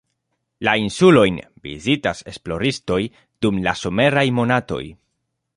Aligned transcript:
La 0.67 0.71
insulojn 0.83 1.37
vizitas 1.67 2.25
esploristoj, 2.33 2.99
dum 3.47 3.63
la 3.69 3.77
someraj 3.85 4.29
monatoj. 4.43 4.83